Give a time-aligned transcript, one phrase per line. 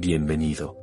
[0.00, 0.76] bienvenido.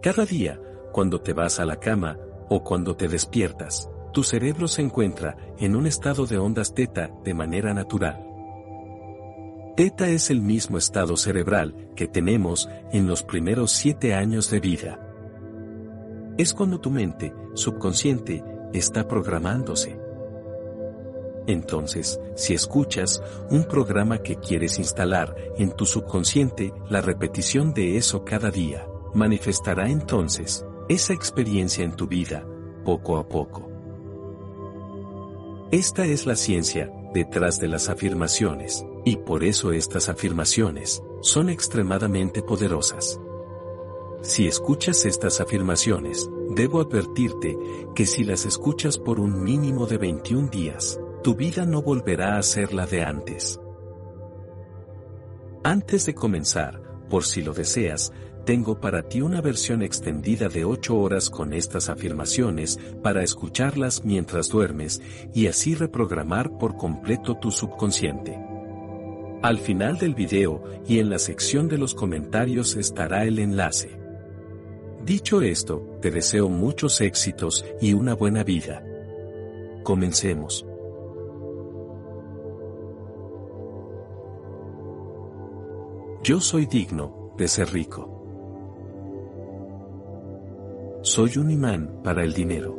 [0.00, 0.60] Cada día,
[0.92, 5.74] cuando te vas a la cama, o cuando te despiertas, tu cerebro se encuentra en
[5.74, 8.24] un estado de ondas teta de manera natural.
[9.76, 15.00] Teta es el mismo estado cerebral que tenemos en los primeros siete años de vida.
[16.36, 19.98] Es cuando tu mente, subconsciente, está programándose.
[21.46, 28.24] Entonces, si escuchas un programa que quieres instalar en tu subconsciente, la repetición de eso
[28.24, 32.46] cada día, manifestará entonces esa experiencia en tu vida,
[32.84, 33.68] poco a poco.
[35.70, 42.42] Esta es la ciencia detrás de las afirmaciones, y por eso estas afirmaciones son extremadamente
[42.42, 43.20] poderosas.
[44.22, 47.58] Si escuchas estas afirmaciones, debo advertirte
[47.94, 52.42] que si las escuchas por un mínimo de 21 días, tu vida no volverá a
[52.42, 53.60] ser la de antes.
[55.62, 58.12] Antes de comenzar, por si lo deseas,
[58.44, 64.48] tengo para ti una versión extendida de 8 horas con estas afirmaciones para escucharlas mientras
[64.48, 65.00] duermes
[65.32, 68.36] y así reprogramar por completo tu subconsciente.
[69.42, 73.96] Al final del video y en la sección de los comentarios estará el enlace.
[75.04, 78.84] Dicho esto, te deseo muchos éxitos y una buena vida.
[79.84, 80.66] Comencemos.
[86.24, 88.08] Yo soy digno de ser rico.
[91.02, 92.78] Soy un imán para el dinero.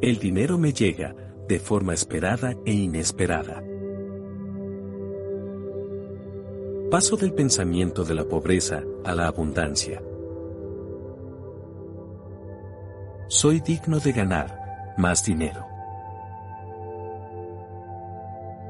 [0.00, 1.16] El dinero me llega
[1.48, 3.60] de forma esperada e inesperada.
[6.92, 10.00] Paso del pensamiento de la pobreza a la abundancia.
[13.26, 15.75] Soy digno de ganar más dinero.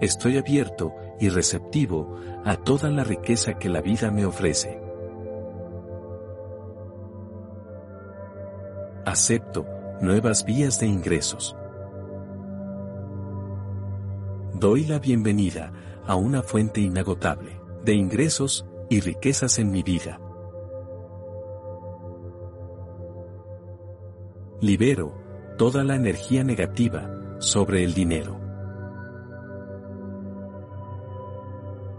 [0.00, 4.78] Estoy abierto y receptivo a toda la riqueza que la vida me ofrece.
[9.06, 9.66] Acepto
[10.02, 11.56] nuevas vías de ingresos.
[14.52, 15.72] Doy la bienvenida
[16.06, 20.20] a una fuente inagotable de ingresos y riquezas en mi vida.
[24.60, 25.14] Libero
[25.56, 28.45] toda la energía negativa sobre el dinero.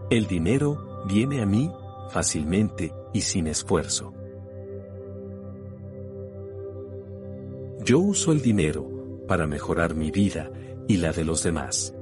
[0.10, 1.70] El dinero viene a mí
[2.10, 4.14] fácilmente y sin esfuerzo.
[7.84, 8.90] Yo uso el dinero
[9.28, 10.50] para mejorar mi vida
[10.88, 11.94] y la de los demás.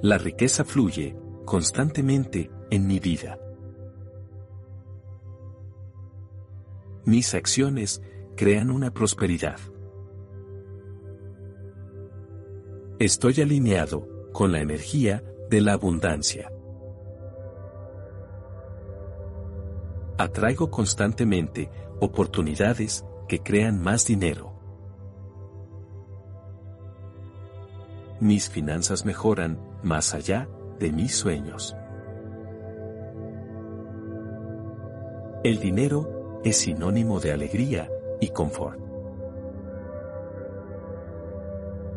[0.00, 3.40] La riqueza fluye constantemente en mi vida.
[7.04, 8.00] Mis acciones
[8.36, 9.58] crean una prosperidad.
[13.00, 16.52] Estoy alineado con la energía de la abundancia.
[20.18, 21.70] Atraigo constantemente
[22.00, 24.52] oportunidades que crean más dinero.
[28.20, 31.74] Mis finanzas mejoran más allá de mis sueños.
[35.44, 38.78] El dinero es sinónimo de alegría y confort.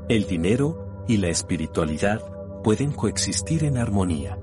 [0.07, 2.21] El dinero y la espiritualidad
[2.63, 4.37] pueden coexistir en armonía.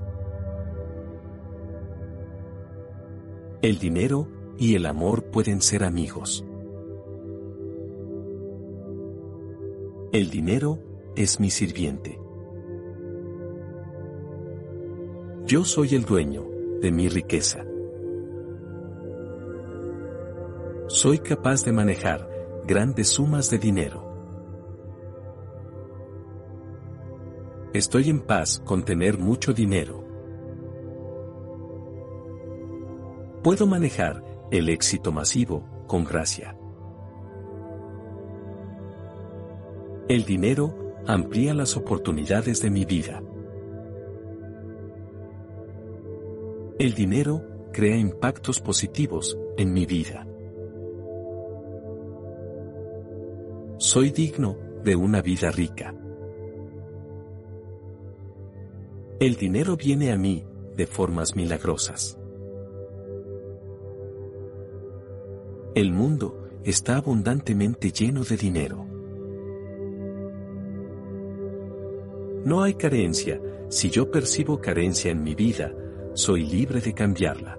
[3.61, 6.45] El dinero y el amor pueden ser amigos.
[10.11, 10.79] El dinero
[11.15, 12.19] es mi sirviente.
[15.45, 16.43] Yo soy el dueño
[16.81, 17.65] de mi riqueza.
[20.87, 22.29] Soy capaz de manejar
[22.67, 24.06] grandes sumas de dinero.
[27.77, 30.03] Estoy en paz con tener mucho dinero.
[33.43, 36.57] Puedo manejar el éxito masivo con gracia.
[40.09, 43.21] El dinero amplía las oportunidades de mi vida.
[46.79, 50.25] El dinero crea impactos positivos en mi vida.
[53.77, 55.93] Soy digno de una vida rica.
[59.19, 62.19] El dinero viene a mí de formas milagrosas.
[65.73, 68.85] El mundo está abundantemente lleno de dinero.
[72.45, 75.73] No hay carencia, si yo percibo carencia en mi vida,
[76.13, 77.57] soy libre de cambiarla.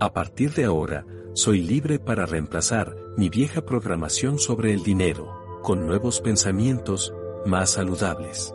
[0.00, 5.86] A partir de ahora, soy libre para reemplazar mi vieja programación sobre el dinero, con
[5.86, 7.14] nuevos pensamientos
[7.46, 8.52] más saludables.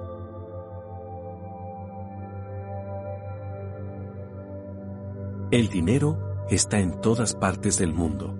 [5.51, 8.35] El dinero está en todas partes del mundo.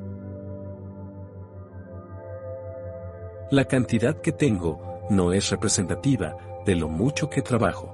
[3.52, 6.36] La cantidad que tengo no es representativa
[6.66, 7.94] de lo mucho que trabajo.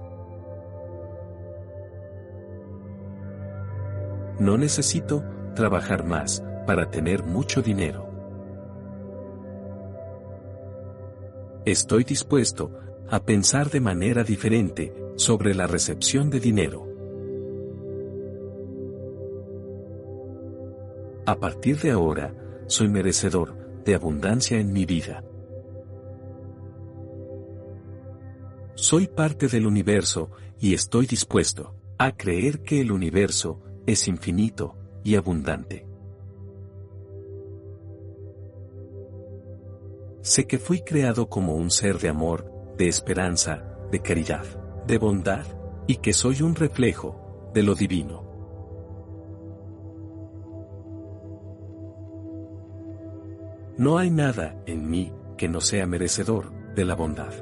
[4.40, 5.24] No necesito
[5.54, 8.13] trabajar más para tener mucho dinero.
[11.66, 12.72] Estoy dispuesto
[13.10, 16.86] a pensar de manera diferente sobre la recepción de dinero.
[21.26, 22.36] A partir de ahora,
[22.68, 25.24] soy merecedor de abundancia en mi vida.
[28.76, 34.76] Soy parte del universo y estoy dispuesto a creer que el universo es infinito
[35.06, 35.93] y abundante.
[40.24, 43.62] Sé que fui creado como un ser de amor, de esperanza,
[43.92, 44.46] de caridad,
[44.88, 45.46] de bondad,
[45.86, 48.24] y que soy un reflejo de lo divino.
[53.78, 57.34] No hay nada en mí que no sea merecedor de la bondad.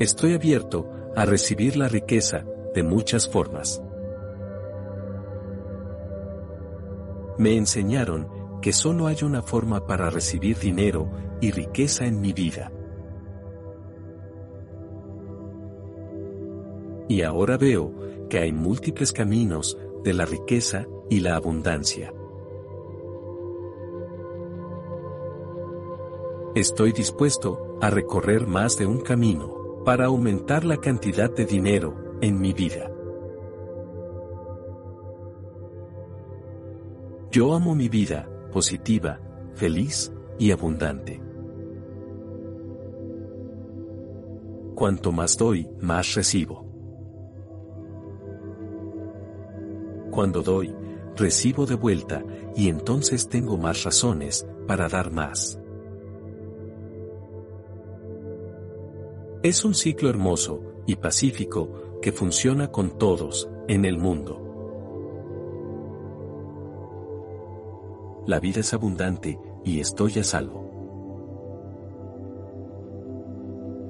[0.00, 3.80] Estoy abierto a recibir la riqueza de muchas formas.
[7.38, 11.10] Me enseñaron que solo hay una forma para recibir dinero
[11.40, 12.72] y riqueza en mi vida.
[17.08, 17.92] Y ahora veo
[18.30, 22.14] que hay múltiples caminos de la riqueza y la abundancia.
[26.54, 32.40] Estoy dispuesto a recorrer más de un camino para aumentar la cantidad de dinero en
[32.40, 32.90] mi vida.
[37.30, 39.18] Yo amo mi vida, positiva,
[39.54, 41.20] feliz y abundante.
[44.76, 46.64] Cuanto más doy, más recibo.
[50.12, 50.74] Cuando doy,
[51.16, 52.22] recibo de vuelta
[52.54, 55.58] y entonces tengo más razones para dar más.
[59.42, 64.41] Es un ciclo hermoso y pacífico que funciona con todos en el mundo.
[68.26, 70.70] La vida es abundante y estoy a salvo.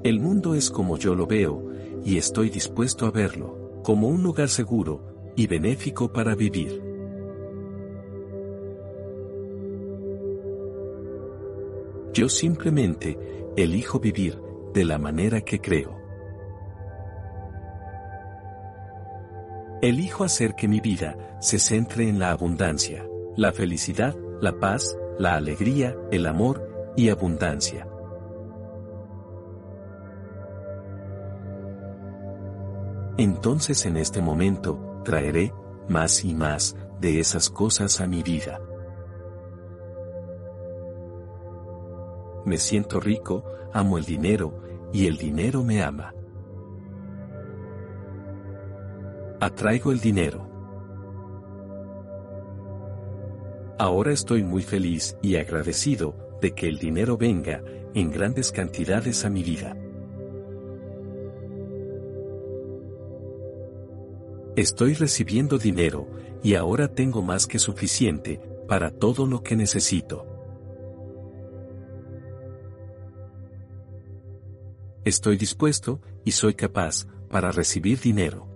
[0.03, 1.69] El mundo es como yo lo veo
[2.03, 6.81] y estoy dispuesto a verlo, como un lugar seguro y benéfico para vivir.
[12.13, 13.17] Yo simplemente
[13.55, 14.39] elijo vivir
[14.73, 15.95] de la manera que creo.
[19.81, 25.35] Elijo hacer que mi vida se centre en la abundancia, la felicidad, la paz, la
[25.35, 27.87] alegría, el amor y abundancia.
[33.17, 35.53] Entonces en este momento, traeré
[35.87, 38.59] más y más de esas cosas a mi vida.
[42.45, 46.13] Me siento rico, amo el dinero, y el dinero me ama.
[49.39, 50.52] Atraigo el dinero.
[53.79, 57.63] Ahora estoy muy feliz y agradecido de que el dinero venga
[57.95, 59.75] en grandes cantidades a mi vida.
[64.55, 66.07] Estoy recibiendo dinero
[66.43, 70.27] y ahora tengo más que suficiente para todo lo que necesito.
[75.03, 78.47] Estoy dispuesto y soy capaz para recibir dinero.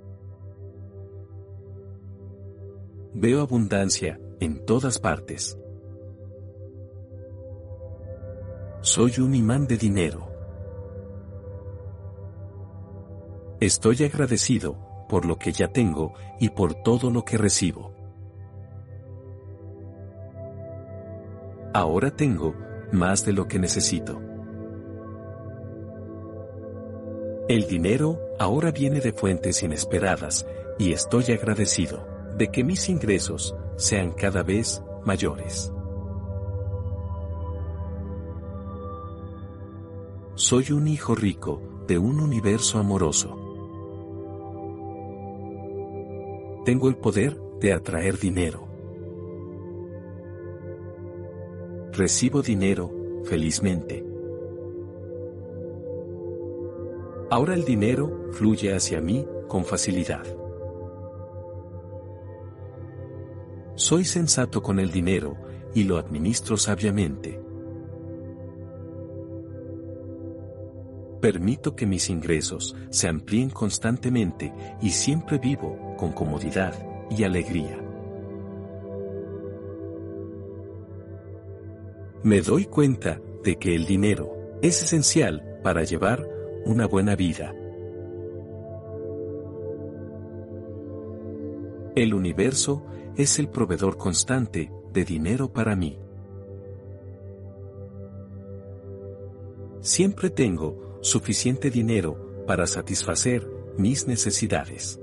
[3.16, 5.58] Veo abundancia en todas partes.
[8.82, 10.32] Soy un imán de dinero.
[13.60, 14.78] Estoy agradecido
[15.10, 17.94] por lo que ya tengo y por todo lo que recibo.
[21.74, 22.54] Ahora tengo
[22.92, 24.22] más de lo que necesito.
[27.50, 30.46] El dinero ahora viene de fuentes inesperadas
[30.78, 35.74] y estoy agradecido de que mis ingresos sean cada vez mayores.
[40.36, 43.36] Soy un hijo rico de un universo amoroso.
[46.64, 48.68] Tengo el poder de atraer dinero.
[51.92, 52.92] Recibo dinero
[53.24, 54.06] felizmente.
[57.32, 60.47] Ahora el dinero fluye hacia mí con facilidad.
[63.78, 65.38] Soy sensato con el dinero
[65.76, 67.40] y lo administro sabiamente.
[71.22, 76.74] Permito que mis ingresos se amplíen constantemente y siempre vivo con comodidad
[77.12, 77.80] y alegría.
[82.24, 86.28] Me doy cuenta de que el dinero es esencial para llevar
[86.66, 87.54] una buena vida.
[91.98, 92.86] El universo
[93.16, 95.98] es el proveedor constante de dinero para mí.
[99.82, 103.50] Siempre tengo suficiente dinero para satisfacer
[103.80, 105.00] mis necesidades.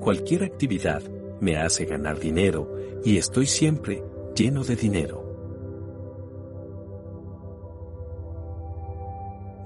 [0.00, 1.00] Cualquier actividad
[1.40, 2.68] me hace ganar dinero
[3.04, 4.02] y estoy siempre
[4.34, 5.22] lleno de dinero.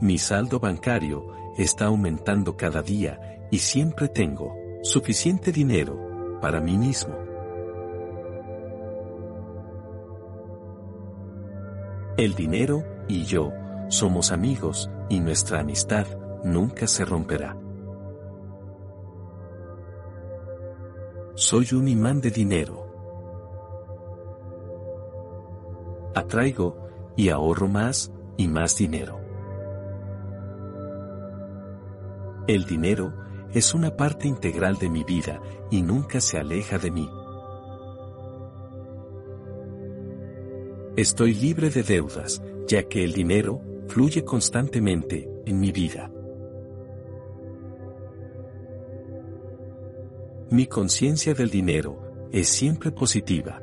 [0.02, 7.14] Mi saldo bancario está aumentando cada día y siempre tengo suficiente dinero para mí mismo.
[12.16, 13.52] El dinero y yo
[13.88, 16.06] somos amigos y nuestra amistad
[16.44, 17.56] nunca se romperá.
[21.34, 22.84] Soy un imán de dinero.
[26.14, 26.76] Atraigo
[27.16, 29.20] y ahorro más y más dinero.
[32.48, 33.12] El dinero
[33.54, 35.40] es una parte integral de mi vida
[35.70, 37.08] y nunca se aleja de mí.
[40.96, 46.10] Estoy libre de deudas, ya que el dinero fluye constantemente en mi vida.
[50.50, 53.62] Mi conciencia del dinero es siempre positiva.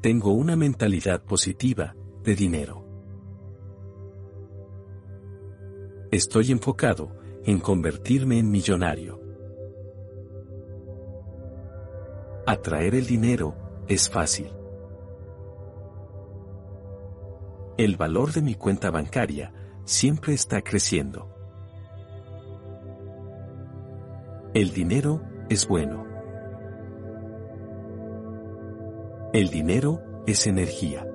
[0.00, 2.79] Tengo una mentalidad positiva de dinero.
[6.12, 7.12] Estoy enfocado
[7.44, 9.20] en convertirme en millonario.
[12.46, 13.54] Atraer el dinero
[13.86, 14.50] es fácil.
[17.78, 19.52] El valor de mi cuenta bancaria
[19.84, 21.32] siempre está creciendo.
[24.52, 26.06] El dinero es bueno.
[29.32, 31.09] El dinero es energía.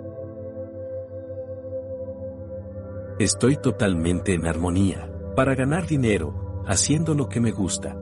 [3.18, 7.98] Estoy totalmente en armonía, para ganar dinero, haciendo lo que me gusta.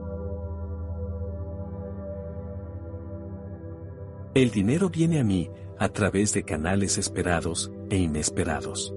[4.34, 8.92] El dinero viene a mí a través de canales esperados e inesperados.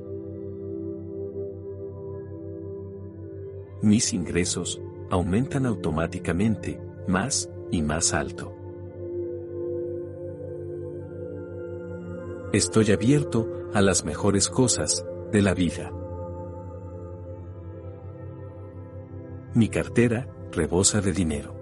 [3.84, 4.82] Mis ingresos
[5.12, 8.56] aumentan automáticamente, más y más alto.
[12.54, 15.92] Estoy abierto a las mejores cosas de la vida.
[19.54, 21.56] Mi cartera rebosa de dinero.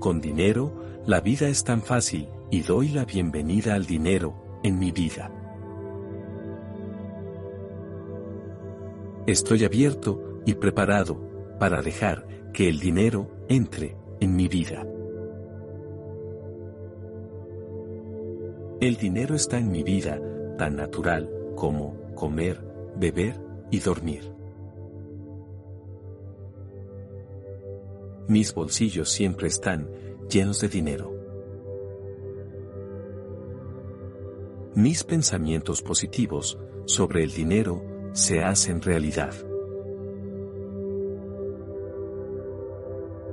[0.00, 0.72] Con dinero,
[1.06, 5.30] la vida es tan fácil y doy la bienvenida al dinero en mi vida.
[9.26, 11.18] Estoy abierto y preparado
[11.58, 14.86] para dejar que el dinero entre en mi vida.
[18.80, 20.20] El dinero está en mi vida
[20.58, 22.60] tan natural como comer,
[22.96, 24.35] beber y dormir.
[28.28, 29.88] Mis bolsillos siempre están
[30.28, 31.14] llenos de dinero.
[34.74, 39.32] Mis pensamientos positivos sobre el dinero se hacen realidad.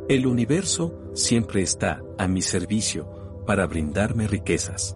[0.07, 4.95] El universo siempre está a mi servicio para brindarme riquezas.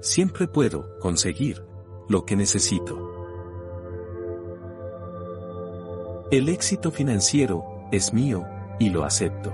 [0.00, 1.64] Siempre puedo conseguir
[2.08, 3.11] lo que necesito.
[6.32, 7.62] El éxito financiero
[7.92, 8.46] es mío
[8.78, 9.52] y lo acepto.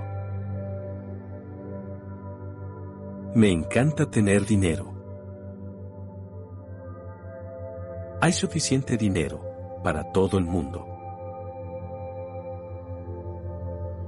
[3.35, 4.93] Me encanta tener dinero.
[8.21, 9.41] Hay suficiente dinero
[9.83, 10.87] para todo el mundo.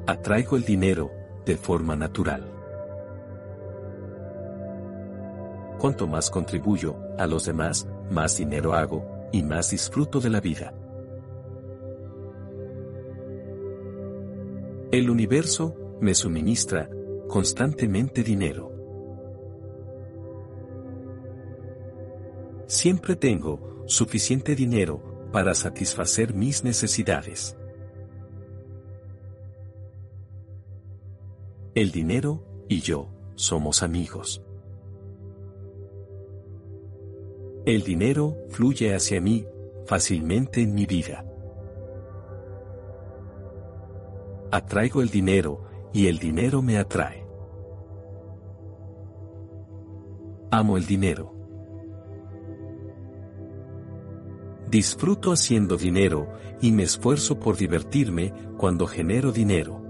[0.08, 1.12] Atraigo el dinero
[1.46, 2.50] de forma natural.
[5.78, 10.74] Cuanto más contribuyo a los demás, más dinero hago y más disfruto de la vida.
[14.92, 16.90] El universo me suministra
[17.30, 18.74] constantemente dinero.
[22.68, 27.56] Siempre tengo suficiente dinero para satisfacer mis necesidades.
[31.74, 34.44] El dinero y yo somos amigos.
[37.66, 39.46] El dinero fluye hacia mí
[39.86, 41.31] fácilmente en mi vida.
[44.52, 45.62] Atraigo el dinero
[45.94, 47.26] y el dinero me atrae.
[50.52, 51.34] Amo el dinero.
[54.70, 56.28] Disfruto haciendo dinero
[56.60, 59.82] y me esfuerzo por divertirme cuando genero dinero.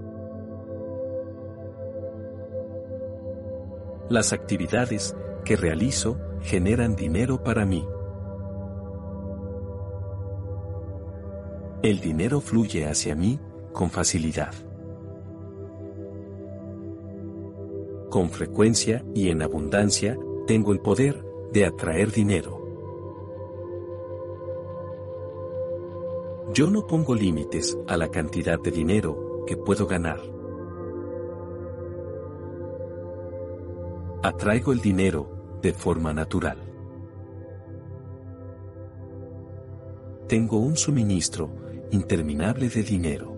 [4.08, 7.84] Las actividades que realizo generan dinero para mí.
[11.82, 13.40] El dinero fluye hacia mí
[13.72, 14.52] con facilidad.
[18.10, 22.60] Con frecuencia y en abundancia, tengo el poder de atraer dinero.
[26.52, 30.20] Yo no pongo límites a la cantidad de dinero que puedo ganar.
[34.22, 36.58] Atraigo el dinero de forma natural.
[40.28, 41.50] Tengo un suministro
[41.90, 43.31] interminable de dinero.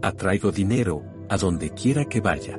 [0.00, 2.56] Atraigo dinero a donde quiera que vaya.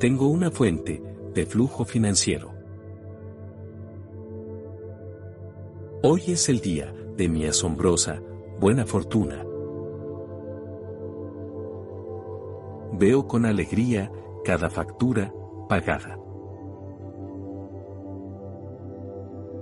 [0.00, 1.00] Tengo una fuente
[1.32, 2.50] de flujo financiero.
[6.02, 8.20] Hoy es el día de mi asombrosa,
[8.58, 9.46] buena fortuna.
[12.92, 14.10] Veo con alegría
[14.44, 15.32] cada factura
[15.68, 16.18] pagada.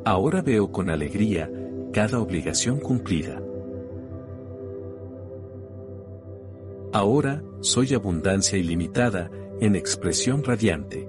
[0.07, 1.51] Ahora veo con alegría
[1.93, 3.44] cada obligación cumplida.
[6.95, 9.29] Ahora soy abundancia ilimitada
[9.61, 11.09] en expresión radiante.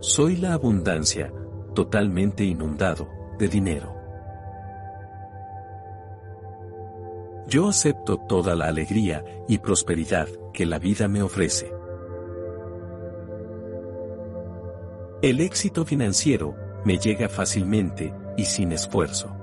[0.00, 1.32] Soy la abundancia,
[1.72, 3.08] totalmente inundado,
[3.38, 3.94] de dinero.
[7.46, 11.72] Yo acepto toda la alegría y prosperidad que la vida me ofrece.
[15.22, 19.41] El éxito financiero me llega fácilmente y sin esfuerzo.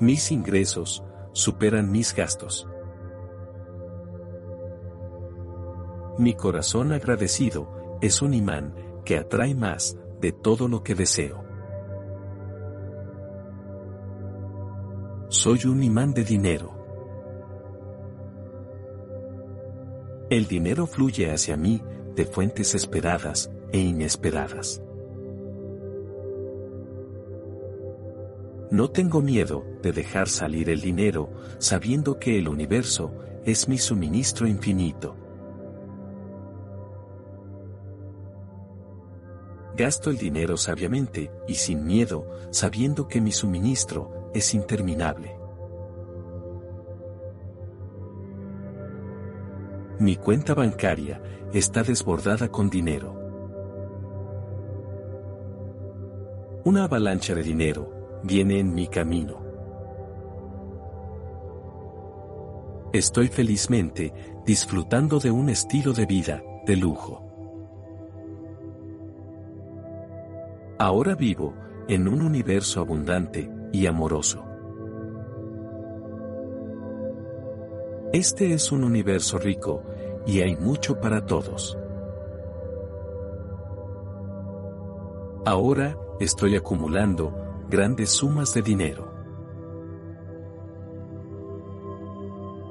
[0.00, 2.68] Mis ingresos superan mis gastos.
[6.18, 11.44] Mi corazón agradecido es un imán que atrae más de todo lo que deseo.
[15.28, 16.70] Soy un imán de dinero.
[20.30, 21.82] El dinero fluye hacia mí
[22.14, 24.80] de fuentes esperadas e inesperadas.
[28.70, 33.14] No tengo miedo de dejar salir el dinero sabiendo que el universo
[33.46, 35.16] es mi suministro infinito.
[39.74, 45.34] Gasto el dinero sabiamente y sin miedo sabiendo que mi suministro es interminable.
[49.98, 51.22] Mi cuenta bancaria
[51.54, 53.14] está desbordada con dinero.
[56.64, 59.40] Una avalancha de dinero viene en mi camino.
[62.92, 64.12] Estoy felizmente
[64.46, 67.22] disfrutando de un estilo de vida de lujo.
[70.78, 71.54] Ahora vivo
[71.88, 74.44] en un universo abundante y amoroso.
[78.12, 79.82] Este es un universo rico,
[80.26, 81.78] y hay mucho para todos.
[85.44, 89.12] Ahora, estoy acumulando grandes sumas de dinero.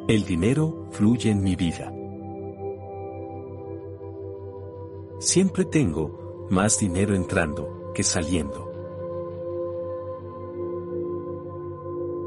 [0.08, 1.94] El dinero fluye en mi vida.
[5.20, 8.72] Siempre tengo más dinero entrando que saliendo.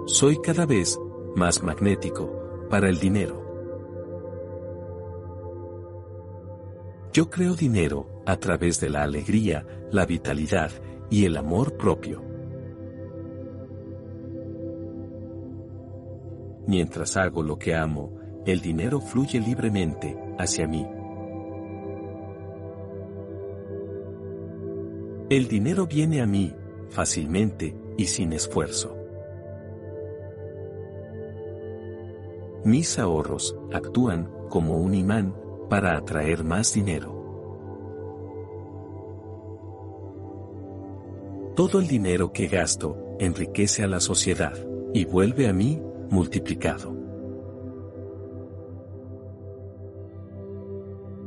[0.07, 1.01] Soy cada vez
[1.35, 3.41] más magnético para el dinero.
[7.13, 10.71] Yo creo dinero a través de la alegría, la vitalidad
[11.11, 12.30] y el amor propio.
[16.71, 18.13] Mientras hago lo que amo,
[18.47, 20.87] el dinero fluye libremente hacia mí.
[25.31, 26.55] El dinero viene a mí
[26.89, 28.97] fácilmente y sin esfuerzo.
[32.65, 35.35] Mis ahorros actúan como un imán
[35.69, 37.17] para atraer más dinero.
[41.57, 44.55] Todo el dinero que gasto enriquece a la sociedad
[44.95, 46.95] y vuelve a mí multiplicado.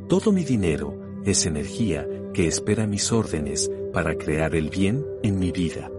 [0.07, 5.51] Todo mi dinero es energía que espera mis órdenes para crear el bien en mi
[5.51, 5.89] vida.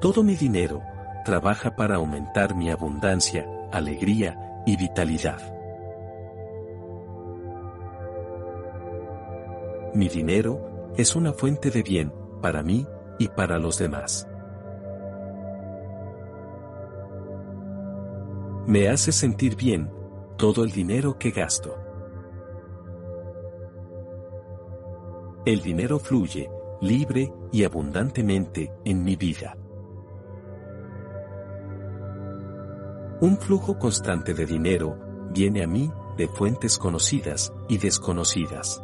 [0.00, 0.82] Todo mi dinero
[1.24, 5.40] trabaja para aumentar mi abundancia, alegría y vitalidad.
[9.94, 12.12] Mi dinero es una fuente de bien
[12.42, 12.86] para mí
[13.18, 14.28] y para los demás.
[18.66, 19.90] Me hace sentir bien
[20.38, 21.76] todo el dinero que gasto.
[25.44, 26.50] El dinero fluye,
[26.80, 29.58] libre y abundantemente, en mi vida.
[33.20, 34.98] Un flujo constante de dinero
[35.30, 38.82] viene a mí de fuentes conocidas y desconocidas.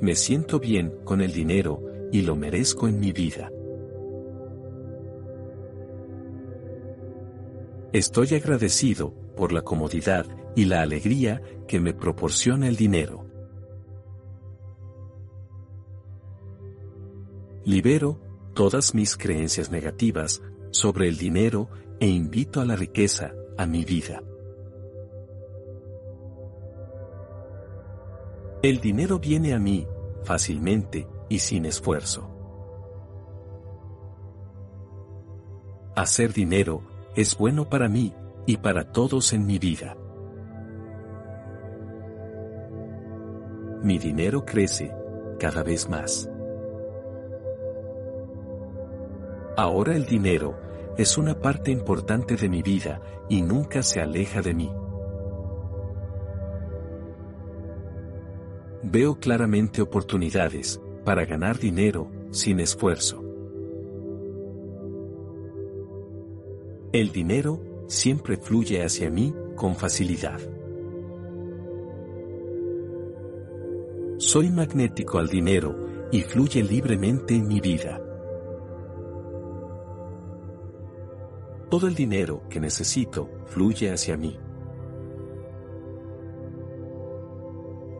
[0.00, 1.80] Me siento bien con el dinero
[2.12, 3.50] y lo merezco en mi vida.
[7.92, 10.24] Estoy agradecido por la comodidad
[10.56, 13.26] y la alegría que me proporciona el dinero.
[17.66, 18.18] Libero
[18.54, 21.68] todas mis creencias negativas sobre el dinero
[22.00, 24.22] e invito a la riqueza a mi vida.
[28.62, 29.86] El dinero viene a mí
[30.24, 32.26] fácilmente y sin esfuerzo.
[35.94, 38.14] Hacer dinero es bueno para mí
[38.46, 39.96] y para todos en mi vida.
[43.82, 44.94] Mi dinero crece
[45.38, 46.30] cada vez más.
[49.56, 50.56] Ahora el dinero
[50.96, 54.72] es una parte importante de mi vida y nunca se aleja de mí.
[58.82, 63.21] Veo claramente oportunidades para ganar dinero sin esfuerzo.
[66.92, 70.38] El dinero siempre fluye hacia mí con facilidad.
[74.18, 75.74] Soy magnético al dinero
[76.12, 77.98] y fluye libremente en mi vida.
[81.70, 84.38] Todo el dinero que necesito fluye hacia mí.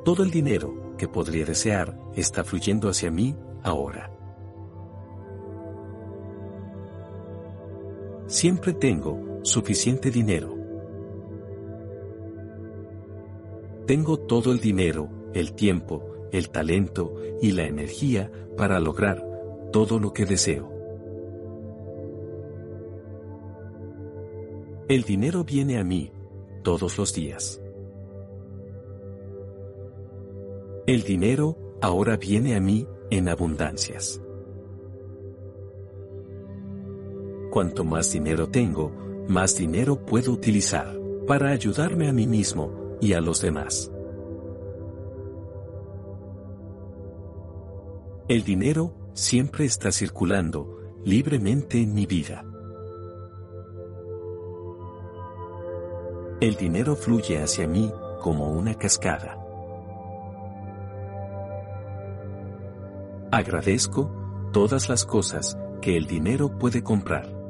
[0.05, 4.22] Todo el dinero que podría desear está fluyendo hacia mí ahora.
[8.33, 10.57] Siempre tengo suficiente dinero.
[13.87, 19.23] Tengo todo el dinero, el tiempo, el talento y la energía para lograr
[19.71, 20.73] todo lo que deseo.
[24.89, 26.11] El dinero viene a mí
[26.63, 27.61] todos los días.
[30.87, 34.23] El dinero ahora viene a mí en abundancias.
[37.53, 38.91] Cuanto más dinero tengo,
[39.29, 43.93] más dinero puedo utilizar para ayudarme a mí mismo y a los demás.
[48.27, 52.43] El dinero siempre está circulando libremente en mi vida.
[56.41, 59.37] El dinero fluye hacia mí como una cascada.
[63.31, 64.11] Agradezco
[64.55, 67.42] todas las cosas que el dinero puede comprar.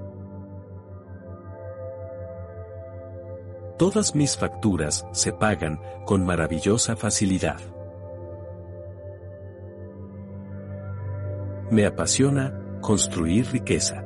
[3.82, 7.58] Todas mis facturas se pagan con maravillosa facilidad.
[11.68, 14.04] Me apasiona construir riqueza.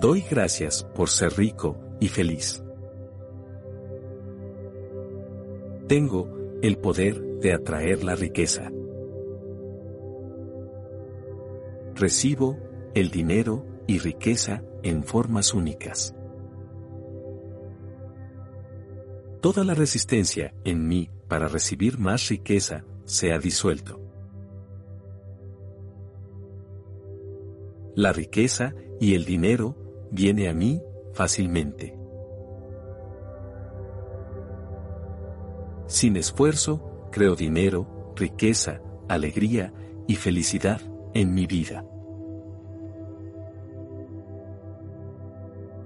[0.00, 2.64] Doy gracias por ser rico y feliz.
[5.86, 6.30] Tengo
[6.62, 8.72] el poder de atraer la riqueza.
[11.94, 12.56] Recibo
[12.94, 16.14] el dinero y riqueza en formas únicas.
[19.40, 24.00] Toda la resistencia en mí para recibir más riqueza se ha disuelto.
[27.94, 29.76] La riqueza y el dinero
[30.10, 31.96] viene a mí fácilmente.
[35.86, 39.72] Sin esfuerzo, creo dinero, riqueza, alegría
[40.08, 40.80] y felicidad
[41.14, 41.84] en mi vida.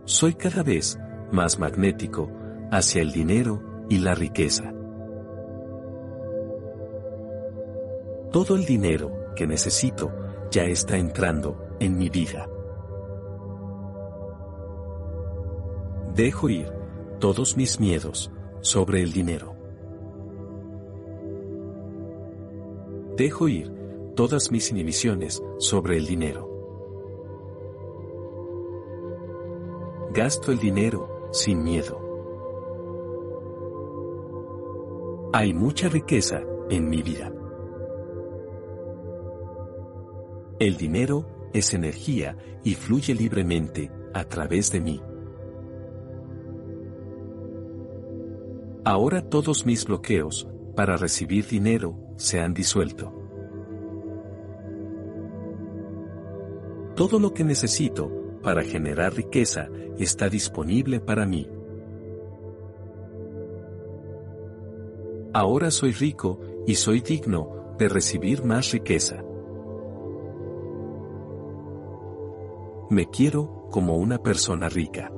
[0.06, 0.98] Soy cada vez
[1.30, 2.41] más magnético
[2.72, 4.72] hacia el dinero y la riqueza.
[8.32, 10.10] Todo el dinero que necesito
[10.50, 12.48] ya está entrando en mi vida.
[16.14, 16.72] Dejo ir
[17.20, 18.32] todos mis miedos
[18.62, 19.54] sobre el dinero.
[23.18, 23.70] Dejo ir
[24.16, 26.48] todas mis inhibiciones sobre el dinero.
[30.14, 32.11] Gasto el dinero sin miedo.
[35.34, 37.32] Hay mucha riqueza en mi vida.
[40.58, 45.02] El dinero es energía y fluye libremente a través de mí.
[48.84, 53.14] Ahora todos mis bloqueos, para recibir dinero, se han disuelto.
[56.94, 61.48] Todo lo que necesito, para generar riqueza, está disponible para mí.
[65.34, 69.24] Ahora soy rico, y soy digno, de recibir más riqueza.
[72.90, 75.10] Me quiero, como una persona rica.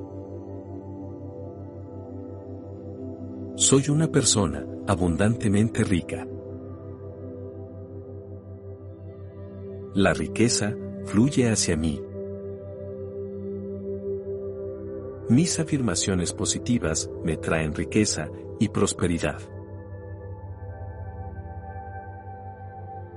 [3.55, 6.25] Soy una persona abundantemente rica.
[9.93, 10.75] La riqueza
[11.05, 12.01] fluye hacia mí.
[15.29, 19.54] Mis afirmaciones positivas me traen riqueza y prosperidad.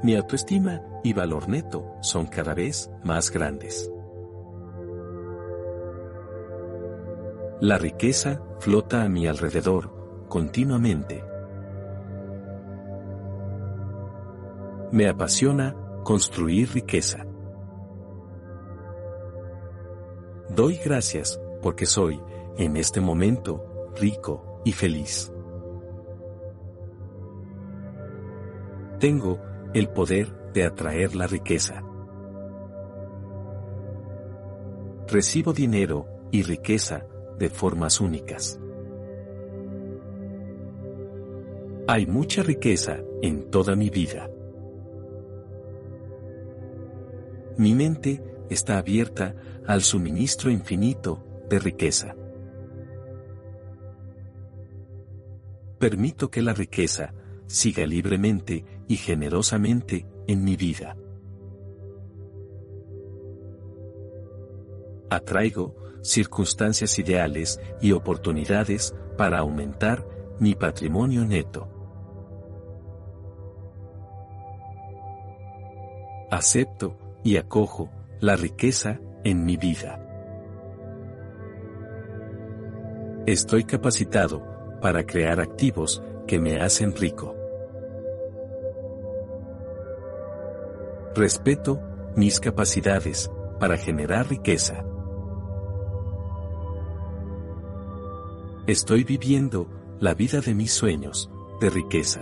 [0.03, 3.93] Mi autoestima y valor neto son cada vez más grandes.
[7.61, 11.25] La riqueza flota a mi alrededor continuamente.
[14.93, 17.27] Me apasiona construir riqueza.
[20.49, 22.21] Doy gracias porque soy,
[22.57, 25.33] en este momento, rico y feliz.
[29.01, 31.83] Tengo el poder de atraer la riqueza.
[35.07, 37.07] Recibo dinero y riqueza
[37.39, 38.61] de formas únicas.
[41.87, 44.31] Hay mucha riqueza en toda mi vida.
[47.57, 49.35] Mi mente está abierta
[49.67, 52.15] al suministro infinito de riqueza.
[55.79, 57.15] Permito que la riqueza
[57.47, 60.97] siga libremente y generosamente en mi vida.
[65.11, 70.07] Atraigo circunstancias ideales y oportunidades para aumentar
[70.41, 71.79] mi patrimonio neto.
[76.31, 80.05] acepto y acojo la riqueza en mi vida.
[83.27, 84.43] Estoy capacitado
[84.81, 87.38] para crear activos que me hacen rico.
[91.19, 91.81] Respeto
[92.15, 93.29] mis capacidades
[93.59, 94.85] para generar riqueza.
[98.69, 99.67] Estoy viviendo
[99.99, 101.29] la vida de mis sueños
[101.61, 102.21] de riqueza.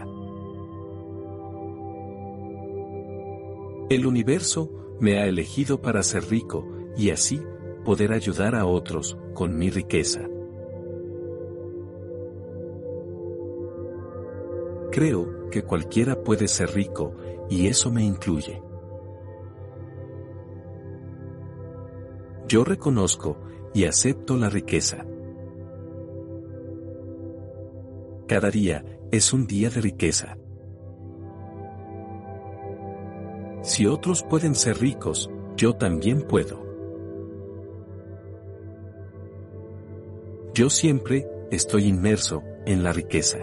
[3.90, 7.42] El universo me ha elegido para ser rico y así
[7.85, 10.26] poder ayudar a otros con mi riqueza.
[14.90, 17.12] Creo que cualquiera puede ser rico
[17.50, 18.62] y eso me incluye.
[22.48, 23.38] Yo reconozco
[23.74, 25.04] y acepto la riqueza.
[28.28, 30.37] Cada día es un día de riqueza.
[33.62, 36.64] Si otros pueden ser ricos, yo también puedo.
[40.54, 43.38] Yo siempre estoy inmerso en la riqueza.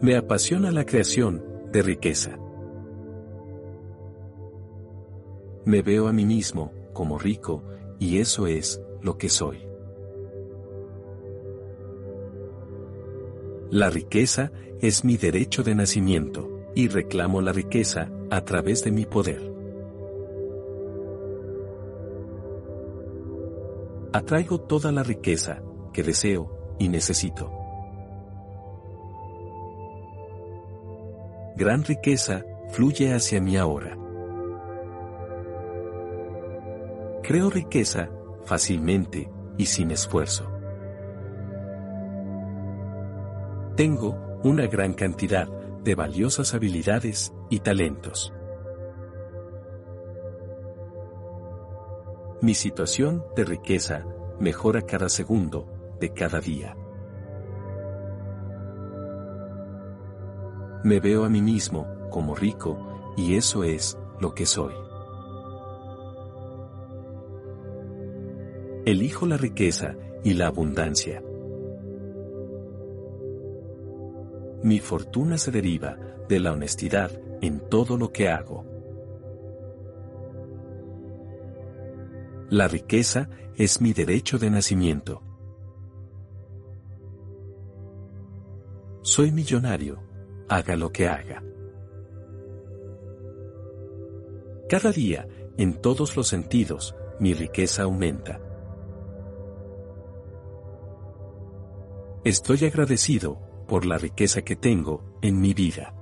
[0.00, 2.38] Me apasiona la creación de riqueza.
[5.66, 7.62] Me veo a mí mismo como rico
[7.98, 9.58] y eso es lo que soy.
[13.70, 19.06] La riqueza es mi derecho de nacimiento, y reclamo la riqueza a través de mi
[19.06, 19.50] poder.
[24.12, 27.50] Atraigo toda la riqueza que deseo y necesito.
[31.56, 34.05] Gran riqueza fluye hacia mí ahora.
[37.26, 38.08] Creo riqueza
[38.44, 40.48] fácilmente y sin esfuerzo.
[43.74, 45.48] Tengo una gran cantidad
[45.82, 48.32] de valiosas habilidades y talentos.
[52.42, 54.06] Mi situación de riqueza
[54.38, 55.66] mejora cada segundo
[55.98, 56.76] de cada día.
[60.84, 62.78] Me veo a mí mismo como rico
[63.16, 64.85] y eso es lo que soy.
[68.86, 71.20] Elijo la riqueza y la abundancia.
[74.62, 77.10] Mi fortuna se deriva de la honestidad
[77.42, 78.64] en todo lo que hago.
[82.48, 85.20] La riqueza es mi derecho de nacimiento.
[89.02, 89.98] Soy millonario,
[90.48, 91.42] haga lo que haga.
[94.68, 98.45] Cada día, en todos los sentidos, mi riqueza aumenta.
[102.26, 105.94] Estoy agradecido por la riqueza que tengo en mi vida.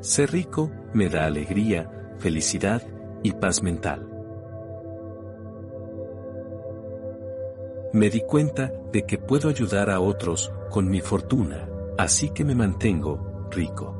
[0.00, 2.86] Ser rico me da alegría, felicidad
[3.22, 4.06] y paz mental.
[7.94, 12.54] Me di cuenta de que puedo ayudar a otros con mi fortuna, así que me
[12.54, 13.96] mantengo rico.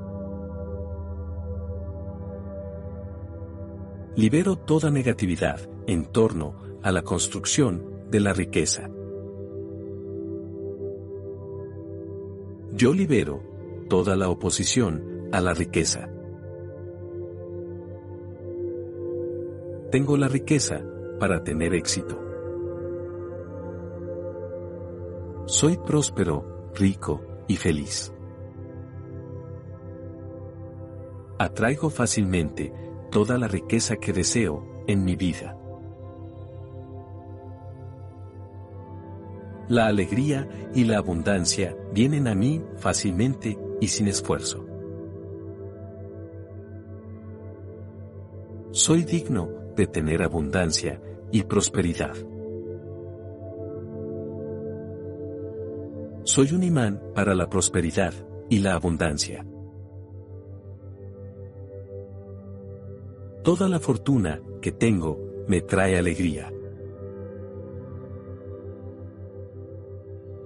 [4.14, 8.90] Libero toda negatividad en torno a la construcción de la riqueza.
[12.72, 13.42] Yo libero
[13.88, 16.10] toda la oposición a la riqueza.
[19.90, 20.84] Tengo la riqueza
[21.18, 22.20] para tener éxito.
[25.46, 28.12] Soy próspero, rico y feliz.
[31.38, 32.74] Atraigo fácilmente
[33.10, 35.61] toda la riqueza que deseo en mi vida.
[39.72, 44.66] La alegría y la abundancia vienen a mí fácilmente y sin esfuerzo.
[48.70, 52.14] Soy digno de tener abundancia y prosperidad.
[56.24, 58.12] Soy un imán para la prosperidad
[58.50, 59.46] y la abundancia.
[63.42, 66.52] Toda la fortuna que tengo me trae alegría.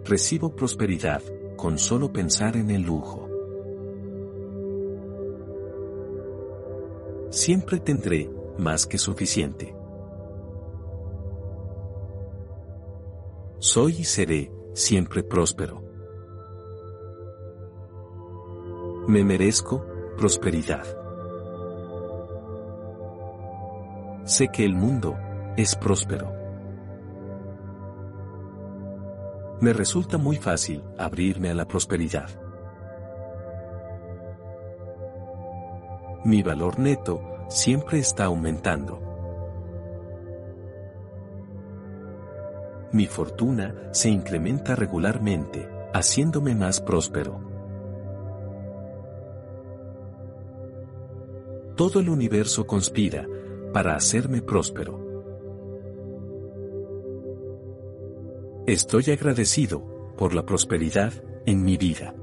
[0.08, 1.20] Recibo prosperidad
[1.56, 3.28] con solo pensar en el lujo.
[7.30, 9.74] Siempre tendré más que suficiente.
[13.58, 15.82] Soy y seré siempre próspero.
[19.08, 19.84] Me merezco
[20.16, 20.84] prosperidad.
[24.24, 25.16] Sé que el mundo
[25.56, 26.45] es próspero.
[29.60, 32.28] Me resulta muy fácil abrirme a la prosperidad.
[36.24, 39.06] Mi valor neto siempre está aumentando.
[42.96, 47.40] mi fortuna se incrementa regularmente, haciéndome más próspero.
[51.76, 53.28] Todo el universo conspira
[53.74, 55.05] para hacerme próspero.
[58.66, 61.12] Estoy agradecido por la prosperidad
[61.46, 62.16] en mi vida.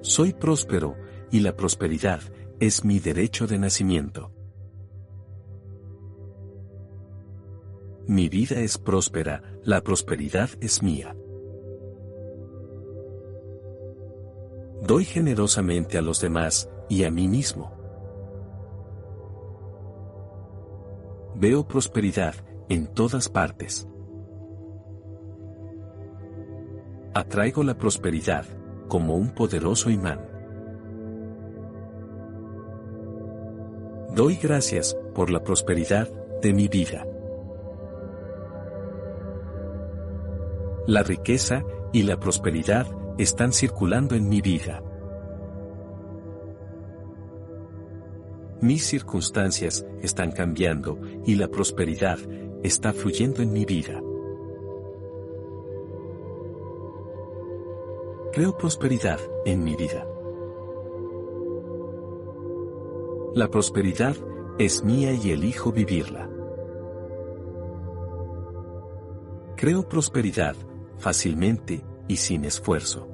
[0.00, 0.96] Soy próspero
[1.30, 2.20] y la prosperidad
[2.58, 4.32] es mi derecho de nacimiento.
[8.08, 11.14] Mi vida es próspera, la prosperidad es mía.
[14.82, 17.70] Doy generosamente a los demás y a mí mismo.
[21.36, 22.34] Veo prosperidad
[22.70, 23.88] en todas partes.
[27.12, 28.46] Atraigo la prosperidad
[28.86, 30.20] como un poderoso imán.
[34.14, 36.08] Doy gracias por la prosperidad
[36.40, 37.04] de mi vida.
[40.86, 42.86] La riqueza y la prosperidad
[43.18, 44.80] están circulando en mi vida.
[48.60, 52.18] Mis circunstancias están cambiando y la prosperidad
[52.62, 54.02] está fluyendo en mi vida.
[58.32, 60.06] Creo prosperidad en mi vida.
[63.34, 64.16] La prosperidad
[64.58, 66.28] es mía y elijo vivirla.
[69.56, 70.54] Creo prosperidad
[70.98, 73.08] fácilmente y sin esfuerzo.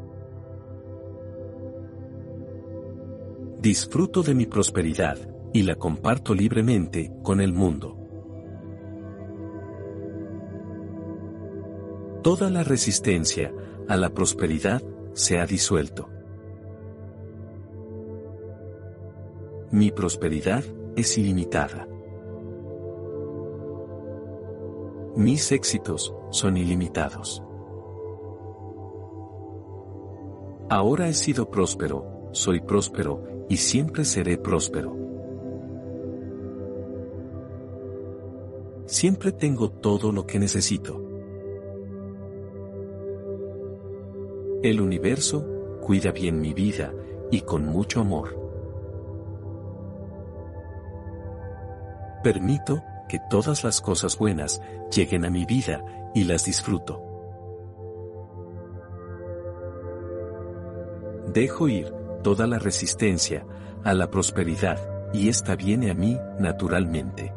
[3.60, 5.18] Disfruto de mi prosperidad
[5.52, 8.05] y la comparto libremente con el mundo.
[12.26, 13.54] Toda la resistencia
[13.86, 16.08] a la prosperidad se ha disuelto.
[19.70, 20.64] Mi prosperidad
[20.96, 21.86] es ilimitada.
[25.14, 27.44] Mis éxitos son ilimitados.
[30.68, 34.96] Ahora he sido próspero, soy próspero, y siempre seré próspero.
[38.86, 41.05] Siempre tengo todo lo que necesito.
[44.66, 45.46] El universo
[45.80, 46.92] cuida bien mi vida
[47.30, 48.36] y con mucho amor.
[52.24, 54.60] Permito que todas las cosas buenas
[54.90, 55.84] lleguen a mi vida
[56.16, 57.00] y las disfruto.
[61.32, 61.94] Dejo ir
[62.24, 63.46] toda la resistencia
[63.84, 64.80] a la prosperidad
[65.12, 67.32] y esta viene a mí naturalmente.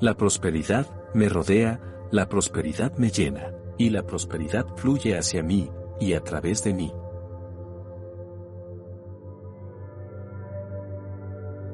[0.00, 1.80] La prosperidad me rodea,
[2.10, 6.92] la prosperidad me llena, y la prosperidad fluye hacia mí y a través de mí.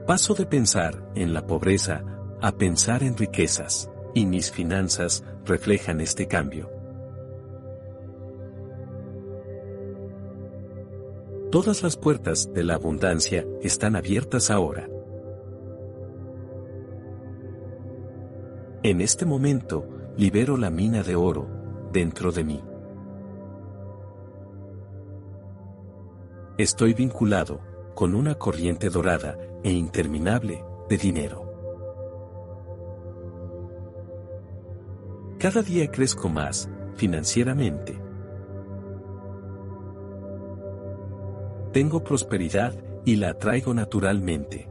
[0.07, 2.05] Paso de pensar en la pobreza
[2.41, 6.71] a pensar en riquezas, y mis finanzas reflejan este cambio.
[11.51, 14.89] Todas las puertas de la abundancia están abiertas ahora.
[18.83, 21.47] En este momento, libero la mina de oro
[21.93, 22.65] dentro de mí.
[26.57, 27.61] Estoy vinculado
[27.95, 31.43] con una corriente dorada e interminable de dinero.
[35.39, 38.01] Cada día crezco más, financieramente.
[41.73, 42.73] Tengo prosperidad
[43.05, 44.67] y la atraigo naturalmente.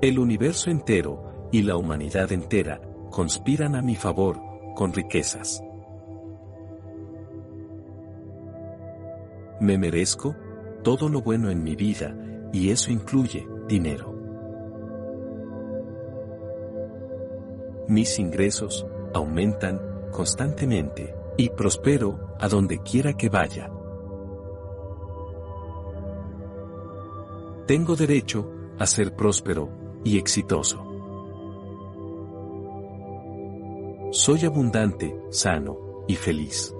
[0.00, 2.80] El universo entero y la humanidad entera
[3.10, 4.40] conspiran a mi favor
[4.74, 5.62] con riquezas.
[9.60, 10.36] Me merezco
[10.82, 12.14] todo lo bueno en mi vida,
[12.52, 14.14] y eso incluye dinero.
[17.88, 19.80] Mis ingresos aumentan
[20.12, 23.70] constantemente y prospero a donde quiera que vaya.
[27.66, 29.68] Tengo derecho a ser próspero
[30.04, 30.87] y exitoso.
[34.10, 36.74] Soy abundante, sano y feliz.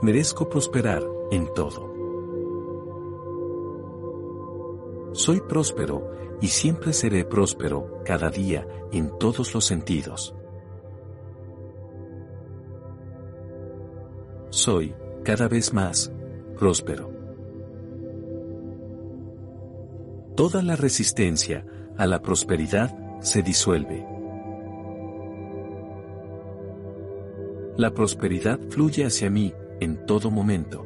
[0.00, 1.92] Merezco prosperar en todo.
[5.12, 10.34] Soy próspero y siempre seré próspero cada día en todos los sentidos.
[14.48, 16.10] Soy, cada vez más,
[16.58, 17.12] próspero.
[20.34, 21.66] Toda la resistencia
[21.98, 24.06] a la prosperidad se disuelve.
[27.76, 30.84] La prosperidad fluye hacia mí en todo momento.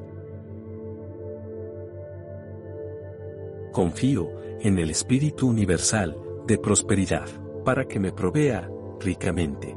[3.72, 4.28] Confío
[4.60, 6.16] en el Espíritu Universal
[6.46, 7.26] de prosperidad
[7.64, 8.70] para que me provea
[9.00, 9.76] ricamente.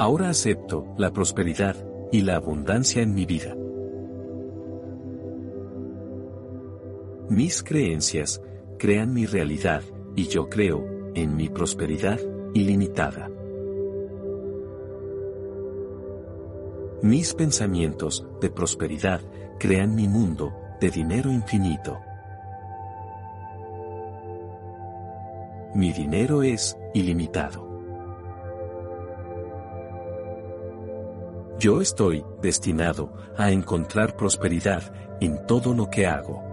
[0.00, 1.76] Ahora acepto la prosperidad
[2.12, 3.57] y la abundancia en mi vida.
[7.28, 8.40] Mis creencias
[8.78, 9.82] crean mi realidad
[10.16, 12.18] y yo creo en mi prosperidad
[12.54, 13.30] ilimitada.
[17.02, 19.20] Mis pensamientos de prosperidad
[19.58, 21.98] crean mi mundo de dinero infinito.
[25.74, 27.68] Mi dinero es ilimitado.
[31.58, 36.47] Yo estoy destinado a encontrar prosperidad en todo lo que hago.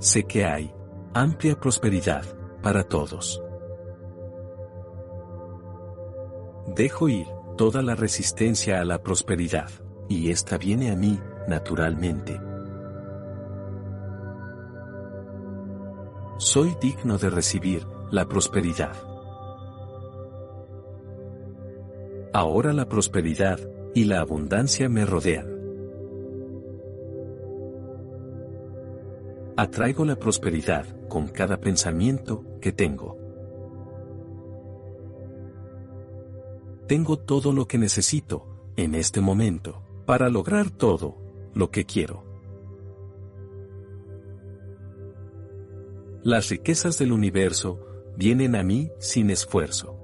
[0.00, 0.72] Sé que hay
[1.12, 2.24] amplia prosperidad
[2.62, 3.42] para todos.
[6.74, 7.26] Dejo ir
[7.58, 9.68] toda la resistencia a la prosperidad,
[10.08, 12.40] y esta viene a mí, naturalmente.
[16.38, 18.96] Soy digno de recibir la prosperidad.
[22.32, 23.60] Ahora la prosperidad
[23.94, 25.59] y la abundancia me rodean.
[29.60, 33.20] Atraigo la prosperidad con cada pensamiento que tengo.
[36.90, 41.18] tengo todo lo que necesito, en este momento, para lograr todo,
[41.54, 42.24] lo que quiero.
[46.24, 47.78] Las riquezas del universo
[48.16, 49.96] vienen a mí sin esfuerzo.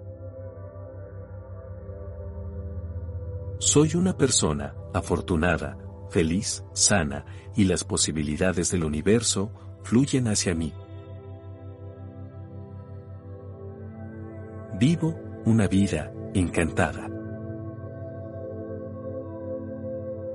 [3.59, 5.77] Soy una persona afortunada,
[6.11, 9.51] feliz, sana, y las posibilidades del universo
[9.83, 10.73] fluyen hacia mí.
[14.79, 17.09] Vivo una vida encantada.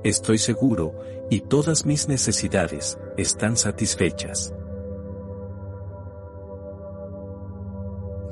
[0.02, 0.94] Estoy seguro,
[1.30, 4.52] y todas mis necesidades están satisfechas.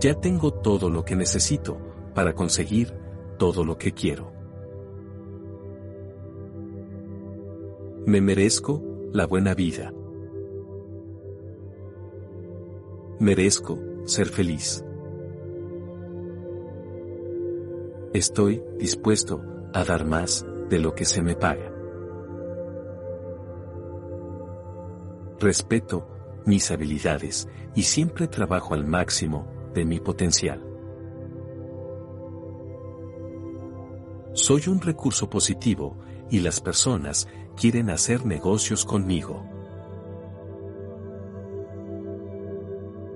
[0.00, 1.78] Ya tengo todo lo que necesito
[2.14, 2.92] para conseguir
[3.38, 4.39] todo lo que quiero.
[8.06, 8.82] Me merezco
[9.12, 9.92] la buena vida.
[13.18, 14.82] Merezco ser feliz.
[18.14, 19.42] Estoy dispuesto
[19.74, 21.70] a dar más de lo que se me paga.
[25.38, 26.08] Respeto
[26.46, 30.64] mis habilidades y siempre trabajo al máximo de mi potencial.
[34.32, 35.98] Soy un recurso positivo
[36.30, 39.44] y las personas quieren hacer negocios conmigo.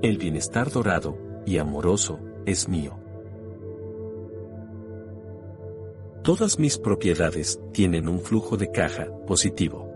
[0.02, 1.16] El bienestar dorado
[1.46, 2.98] y amoroso es mío.
[6.22, 9.90] Todas mis propiedades tienen un flujo de caja positivo.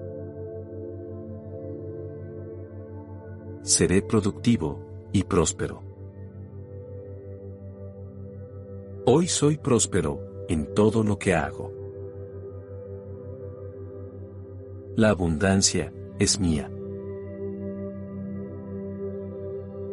[3.63, 5.83] Seré productivo y próspero.
[9.07, 11.78] Hoy soy próspero en todo lo que hago.
[14.99, 16.69] La abundancia es mía.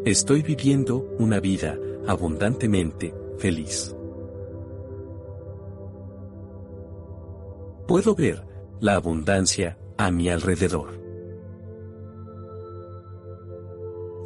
[0.03, 1.77] Estoy viviendo una vida
[2.07, 3.95] abundantemente feliz.
[7.87, 8.47] Puedo ver
[8.79, 10.99] la abundancia a mi alrededor.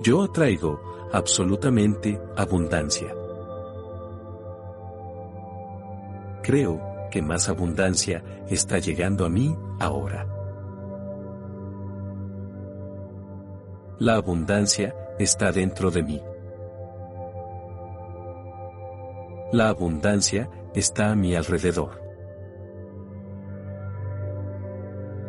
[0.02, 0.80] Yo atraigo
[1.12, 3.14] absolutamente abundancia.
[6.42, 10.39] Creo que más abundancia está llegando a mí ahora.
[14.00, 16.24] La abundancia está dentro de mí.
[19.52, 22.02] La abundancia está a mi alrededor.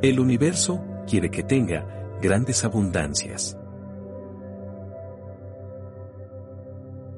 [0.03, 1.85] El universo quiere que tenga
[2.23, 3.59] grandes abundancias.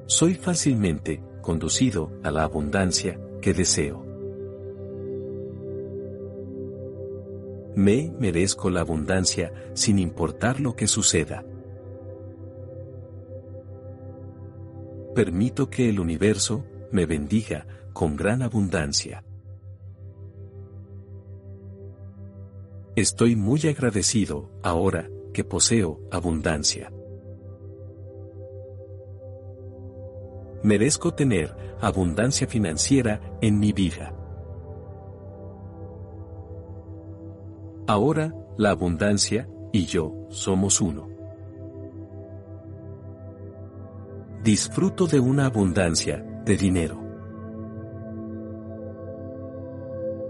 [0.07, 4.11] Soy fácilmente conducido a la abundancia que deseo.
[7.75, 11.45] Me merezco la abundancia sin importar lo que suceda.
[15.14, 19.25] Permito que el universo me bendiga con gran abundancia.
[22.95, 26.93] Estoy muy agradecido ahora que poseo abundancia.
[30.62, 34.22] Merezco tener abundancia financiera en mi vida.
[37.87, 41.09] Ahora, la abundancia y yo somos uno.
[44.45, 47.01] Disfruto de una abundancia de dinero.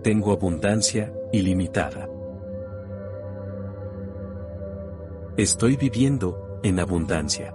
[0.03, 2.09] Tengo abundancia ilimitada.
[5.36, 7.55] Estoy viviendo en abundancia.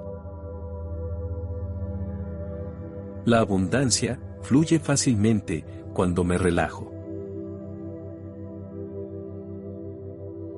[3.25, 6.96] La abundancia fluye fácilmente cuando me relajo.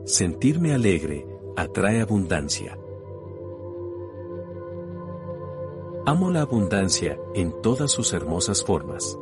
[0.10, 1.24] Sentirme alegre
[1.55, 2.76] atrae abundancia.
[6.03, 9.20] Amo la abundancia en todas sus hermosas formas.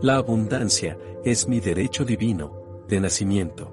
[0.00, 3.70] La abundancia es mi derecho divino de nacimiento.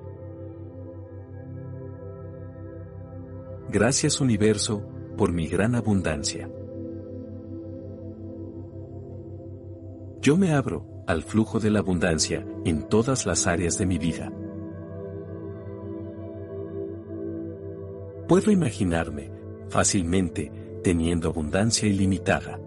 [3.70, 4.84] Gracias universo,
[5.16, 6.52] por mi gran abundancia.
[10.20, 14.32] Yo me abro al flujo de la abundancia en todas las áreas de mi vida.
[18.28, 19.32] Puedo imaginarme
[19.70, 20.52] fácilmente
[20.84, 22.60] teniendo abundancia ilimitada.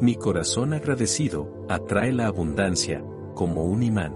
[0.00, 4.14] Mi corazón agradecido atrae la abundancia como un imán.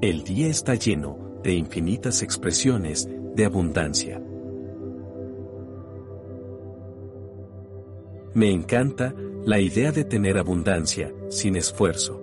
[0.00, 4.22] El día está lleno de infinitas expresiones de abundancia.
[8.34, 9.14] Me encanta
[9.44, 12.18] la idea de tener abundancia sin esfuerzo.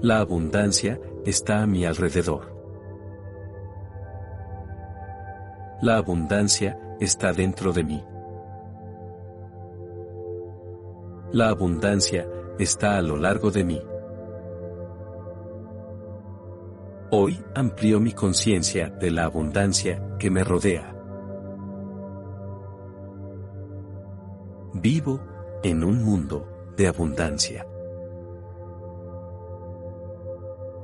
[0.00, 2.52] La abundancia está a mi alrededor.
[5.82, 8.04] La abundancia está dentro de mí.
[11.30, 12.26] La abundancia
[12.58, 13.82] está a lo largo de mí.
[17.10, 20.97] Hoy amplío mi conciencia de la abundancia que me rodea.
[24.80, 25.20] Vivo
[25.64, 27.66] en un mundo de abundancia.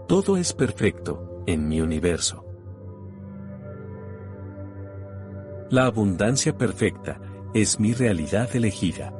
[0.08, 2.44] Todo es perfecto en mi universo.
[5.70, 7.20] La abundancia perfecta
[7.54, 9.14] es mi realidad elegida.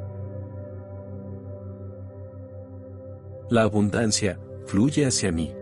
[3.49, 5.55] La abundancia fluye hacia mí.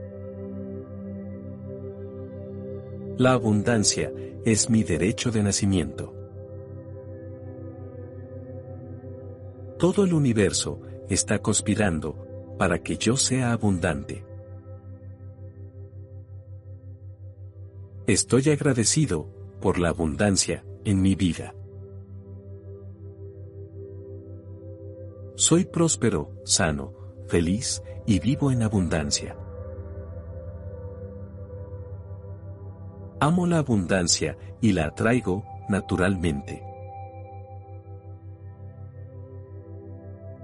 [3.18, 4.12] La abundancia
[4.44, 6.13] es mi derecho de nacimiento.
[9.84, 10.80] Todo el universo
[11.10, 14.26] está conspirando para que yo sea abundante.
[18.08, 19.28] Estoy agradecido
[19.60, 21.54] por la abundancia en mi vida.
[25.36, 26.94] Soy próspero, sano,
[27.28, 29.36] feliz y vivo en abundancia.
[33.20, 36.73] Amo la abundancia y la atraigo naturalmente.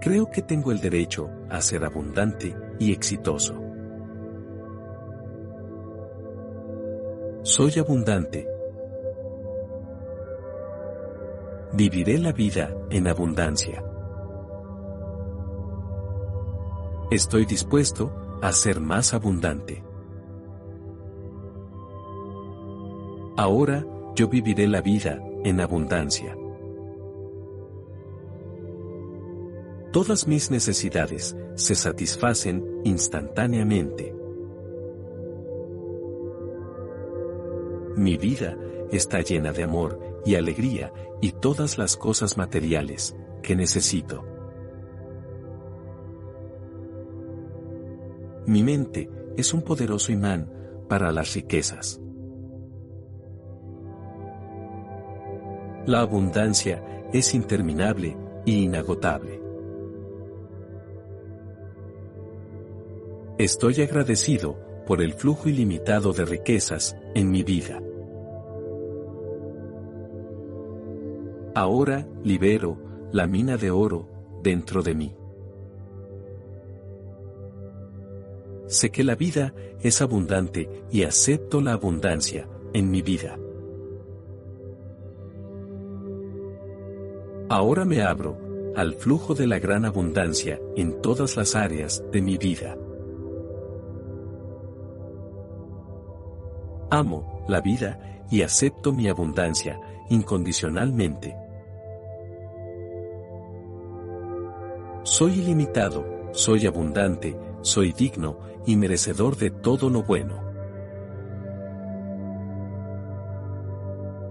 [0.09, 3.53] Creo que tengo el derecho a ser abundante y exitoso.
[7.43, 8.47] Soy abundante.
[11.73, 13.83] Viviré la vida en abundancia.
[17.11, 19.83] Estoy dispuesto a ser más abundante.
[23.37, 23.85] Ahora,
[24.15, 26.38] yo viviré la vida en abundancia.
[29.91, 34.15] Todas mis necesidades se satisfacen instantáneamente.
[37.95, 38.55] Mi vida
[38.91, 44.23] está llena de amor y alegría y todas las cosas materiales que necesito.
[48.45, 50.51] Mi mente es un poderoso imán
[50.87, 51.99] para las riquezas.
[55.87, 58.15] La abundancia es interminable
[58.45, 59.48] e inagotable.
[63.39, 67.81] Estoy agradecido por el flujo ilimitado de riquezas en mi vida.
[71.55, 72.77] Ahora libero
[73.13, 74.09] la mina de oro
[74.43, 75.15] dentro de mí.
[78.67, 83.39] Sé que la vida es abundante y acepto la abundancia en mi vida.
[87.47, 88.37] Ahora me abro
[88.75, 92.77] al flujo de la gran abundancia en todas las áreas de mi vida.
[96.91, 97.99] Amo la vida
[98.31, 99.79] y acepto mi abundancia
[100.09, 101.35] incondicionalmente.
[105.03, 110.43] Soy ilimitado, soy abundante, soy digno y merecedor de todo lo bueno.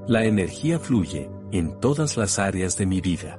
[0.09, 3.39] La energía fluye en todas las áreas de mi vida.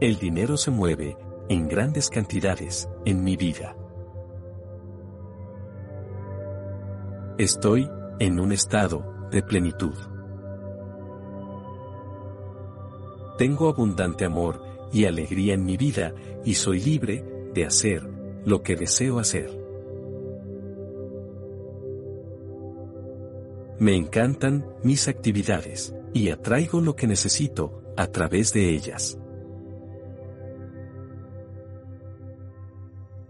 [0.00, 1.16] El dinero se mueve
[1.48, 3.74] en grandes cantidades en mi vida.
[7.38, 9.94] Estoy en un estado de plenitud.
[13.38, 14.60] Tengo abundante amor
[14.92, 16.12] y alegría en mi vida
[16.44, 17.24] y soy libre
[17.54, 18.02] de hacer
[18.44, 19.56] lo que deseo hacer.
[23.78, 29.16] Me encantan mis actividades y atraigo lo que necesito a través de ellas.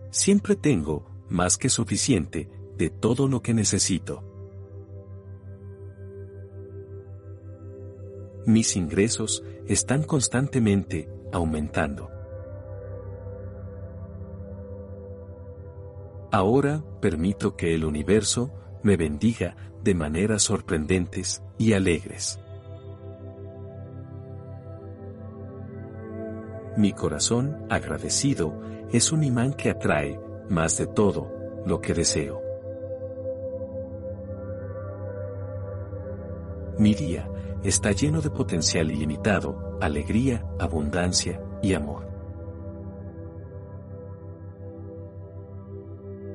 [0.08, 2.48] Siempre tengo más que suficiente
[2.78, 4.28] de todo lo que necesito.
[8.48, 12.10] mis ingresos están constantemente aumentando.
[16.32, 18.50] Ahora permito que el universo
[18.82, 22.40] me bendiga de maneras sorprendentes y alegres.
[26.78, 28.58] Mi corazón agradecido
[28.92, 30.18] es un imán que atrae
[30.48, 31.30] más de todo
[31.66, 32.47] lo que deseo.
[36.78, 37.28] Mi día
[37.64, 42.06] está lleno de potencial ilimitado, alegría, abundancia y amor.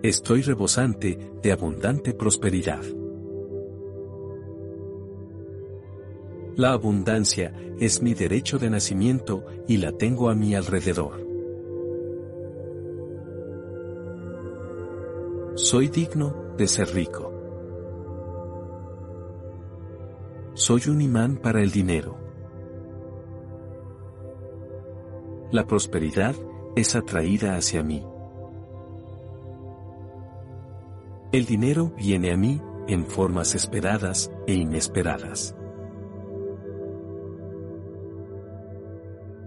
[0.03, 2.81] Estoy rebosante de abundante prosperidad.
[6.57, 11.25] La abundancia es mi derecho de nacimiento y la tengo a mi alrededor.
[15.55, 17.32] Soy digno de ser rico.
[20.65, 22.15] Soy un imán para el dinero.
[25.51, 26.35] La prosperidad
[26.77, 28.01] es atraída hacia mí.
[31.33, 35.53] El dinero viene a mí en formas esperadas e inesperadas.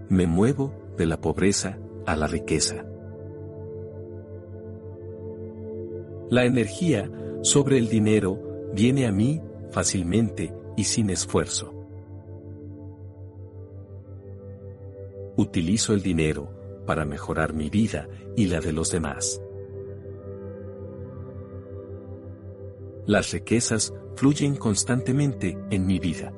[0.09, 2.85] Me muevo de la pobreza a la riqueza.
[6.29, 7.09] La energía
[7.41, 9.41] sobre el dinero viene a mí
[9.71, 11.73] fácilmente y sin esfuerzo.
[15.35, 16.49] Utilizo el dinero
[16.85, 18.07] para mejorar mi vida
[18.37, 19.41] y la de los demás.
[23.05, 26.33] Las riquezas fluyen constantemente en mi vida.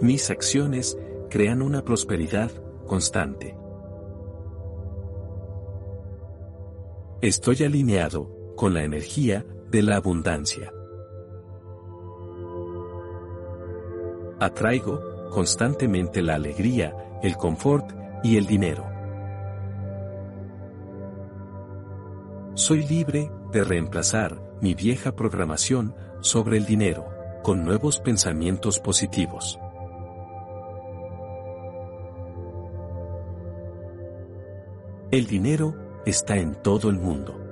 [0.00, 0.96] Mis acciones
[1.28, 2.50] crean una prosperidad
[2.86, 3.56] constante.
[7.20, 10.72] Estoy alineado con la energía de la abundancia.
[14.40, 17.90] Atraigo constantemente la alegría, el confort
[18.22, 18.84] y el dinero.
[22.54, 27.06] Soy libre de reemplazar mi vieja programación sobre el dinero
[27.42, 29.58] con nuevos pensamientos positivos.
[35.10, 37.47] El dinero está en todo el mundo.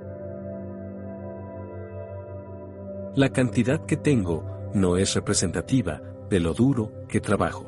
[3.17, 4.45] La cantidad que tengo
[4.75, 7.65] no es representativa de lo duro que trabajo.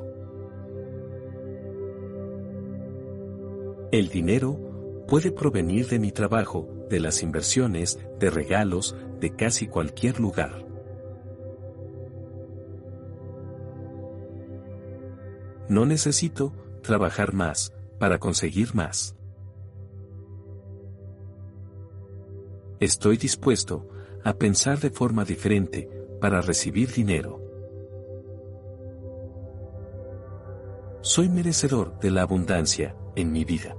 [3.90, 10.20] El dinero puede provenir de mi trabajo, de las inversiones, de regalos, de casi cualquier
[10.20, 10.66] lugar.
[15.70, 19.16] No necesito trabajar más para conseguir más.
[22.80, 23.88] Estoy dispuesto
[24.28, 25.88] a pensar de forma diferente
[26.20, 27.40] para recibir dinero.
[31.00, 33.74] Soy merecedor de la abundancia en mi vida.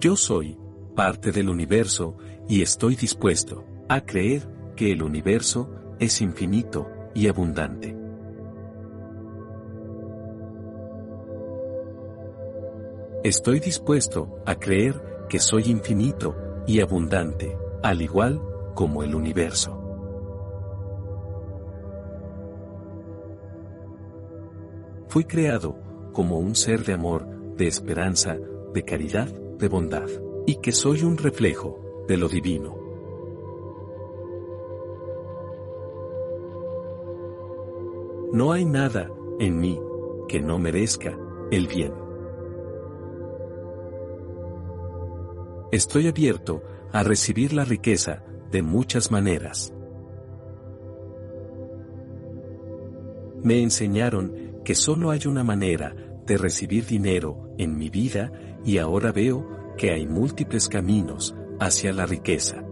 [0.00, 0.58] Yo soy
[0.96, 2.16] parte del universo
[2.48, 5.70] y estoy dispuesto a creer que el universo
[6.00, 7.96] es infinito y abundante.
[13.22, 16.34] Estoy dispuesto a creer que soy infinito
[16.66, 18.40] y abundante, al igual
[18.74, 19.78] como el universo.
[25.08, 25.76] Fui creado
[26.12, 28.36] como un ser de amor, de esperanza,
[28.72, 30.08] de caridad, de bondad,
[30.46, 32.76] y que soy un reflejo de lo divino.
[38.32, 39.78] No hay nada en mí
[40.28, 41.18] que no merezca
[41.50, 42.01] el bien.
[45.72, 46.62] Estoy abierto
[46.92, 49.72] a recibir la riqueza de muchas maneras.
[53.42, 55.96] Me enseñaron que solo hay una manera
[56.26, 58.32] de recibir dinero en mi vida
[58.66, 59.48] y ahora veo
[59.78, 62.62] que hay múltiples caminos hacia la riqueza.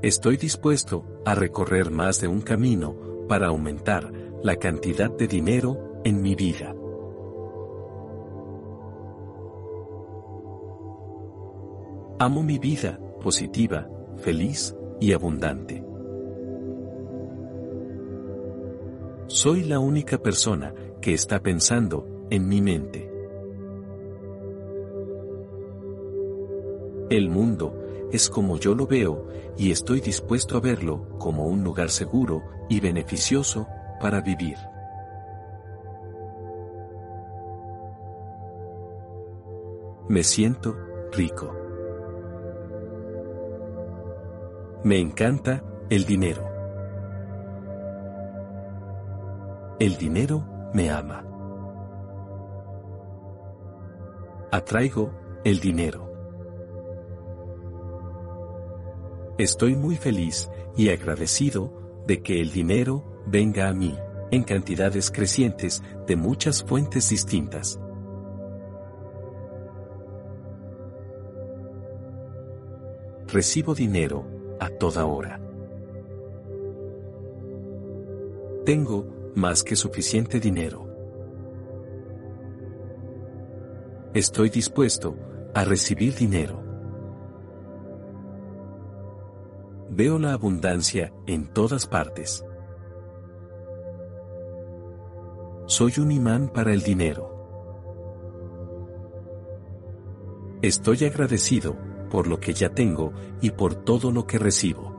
[0.00, 2.96] Estoy dispuesto a recorrer más de un camino
[3.28, 4.10] para aumentar
[4.42, 6.74] la cantidad de dinero en mi vida.
[12.24, 15.84] Amo mi vida, positiva, feliz y abundante.
[19.26, 20.72] Soy la única persona
[21.02, 23.12] que está pensando en mi mente.
[27.10, 27.78] El mundo
[28.10, 32.80] es como yo lo veo y estoy dispuesto a verlo como un lugar seguro y
[32.80, 33.66] beneficioso
[34.00, 34.56] para vivir.
[40.08, 40.74] Me siento
[41.12, 41.63] rico.
[44.84, 46.46] Me encanta el dinero.
[49.80, 51.24] El dinero me ama.
[54.52, 55.10] Atraigo
[55.42, 56.12] el dinero.
[59.38, 63.98] Estoy muy feliz y agradecido de que el dinero venga a mí,
[64.30, 67.80] en cantidades crecientes de muchas fuentes distintas.
[73.26, 74.33] Recibo dinero
[74.64, 75.38] a toda hora.
[78.64, 80.88] Tengo más que suficiente dinero.
[84.14, 85.16] Estoy dispuesto
[85.54, 86.62] a recibir dinero.
[89.90, 92.42] Veo la abundancia en todas partes.
[95.66, 97.30] Soy un imán para el dinero.
[100.62, 101.76] Estoy agradecido
[102.14, 104.94] por lo que ya tengo y por todo lo que recibo.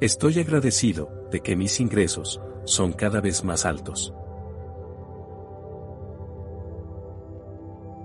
[0.00, 4.12] Estoy agradecido de que mis ingresos son cada vez más altos.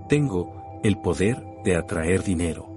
[0.08, 2.68] Tengo el poder de atraer dinero.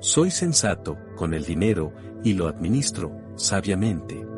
[0.00, 4.33] Soy sensato con el dinero y lo administro sabiamente.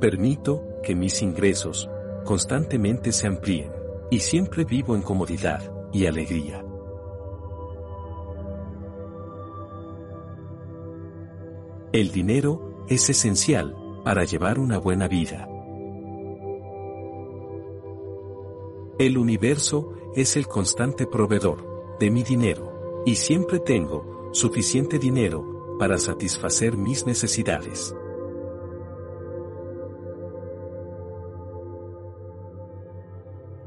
[0.00, 1.90] Permito que mis ingresos
[2.24, 3.70] constantemente se amplíen
[4.10, 6.64] y siempre vivo en comodidad y alegría.
[11.92, 15.46] El dinero es esencial para llevar una buena vida.
[18.98, 25.98] El universo es el constante proveedor de mi dinero y siempre tengo suficiente dinero para
[25.98, 27.94] satisfacer mis necesidades.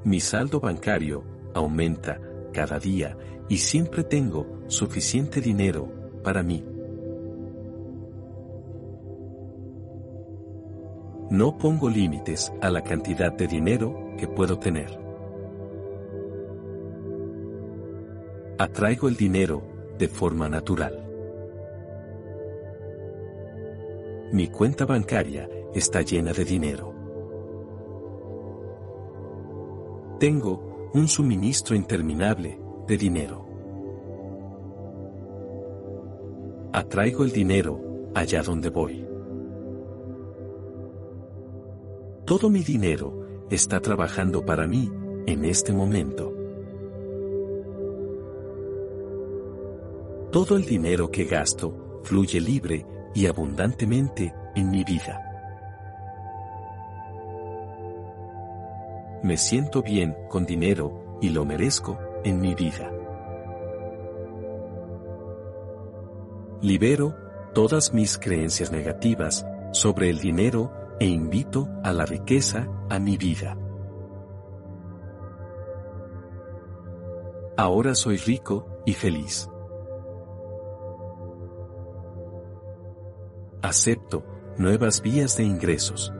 [0.05, 1.23] Mi saldo bancario
[1.53, 2.19] aumenta
[2.51, 5.89] cada día y siempre tengo suficiente dinero
[6.23, 6.63] para mí.
[11.29, 14.99] No pongo límites a la cantidad de dinero que puedo tener.
[18.59, 19.63] Atraigo el dinero
[19.97, 20.99] de forma natural.
[24.31, 26.92] Mi cuenta bancaria está llena de dinero.
[30.23, 32.57] Tengo un suministro interminable
[32.87, 33.45] de dinero.
[36.71, 39.05] Atraigo el dinero allá donde voy.
[42.23, 44.89] Todo mi dinero está trabajando para mí
[45.25, 46.33] en este momento.
[50.31, 55.32] Todo el dinero que gasto fluye libre y abundantemente en mi vida.
[59.23, 62.91] Me siento bien con dinero y lo merezco en mi vida.
[66.61, 67.15] Libero
[67.53, 73.57] todas mis creencias negativas sobre el dinero e invito a la riqueza a mi vida.
[77.55, 79.49] Ahora soy rico y feliz.
[83.61, 84.25] Acepto
[84.57, 86.13] nuevas vías de ingresos.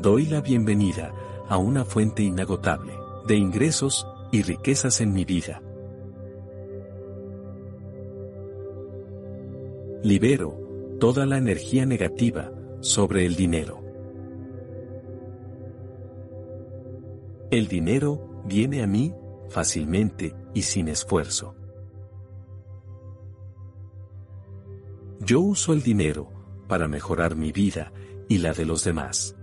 [0.00, 1.12] Doy la bienvenida
[1.48, 2.92] a una fuente inagotable
[3.26, 5.60] de ingresos y riquezas en mi vida.
[10.04, 13.82] Libero toda la energía negativa sobre el dinero.
[17.50, 19.12] El dinero viene a mí
[19.48, 21.56] fácilmente y sin esfuerzo.
[25.18, 26.30] Yo uso el dinero
[26.68, 27.92] para mejorar mi vida
[28.28, 29.37] y la de los demás.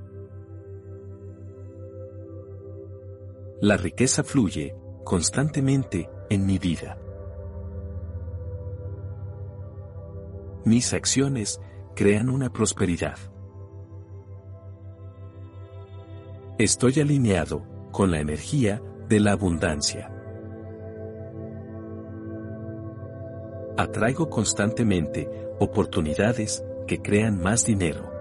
[3.61, 6.97] La riqueza fluye constantemente en mi vida.
[10.65, 11.61] mis acciones
[11.95, 13.17] crean una prosperidad.
[16.57, 20.11] Estoy alineado con la energía de la abundancia.
[23.77, 25.29] Atraigo constantemente
[25.59, 28.11] oportunidades que crean más dinero.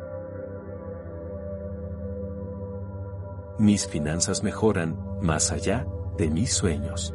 [3.59, 5.87] Mis finanzas mejoran más allá
[6.19, 7.15] de mis sueños.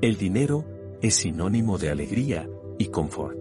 [0.00, 0.64] El dinero
[1.00, 3.38] es sinónimo de alegría y confort.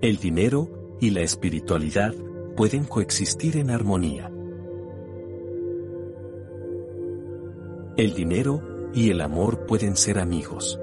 [0.00, 2.14] El dinero y la espiritualidad
[2.56, 4.30] pueden coexistir en armonía.
[7.96, 10.78] El dinero y el amor pueden ser amigos.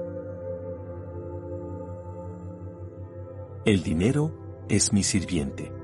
[3.64, 4.32] El dinero
[4.68, 5.79] es mi sirviente.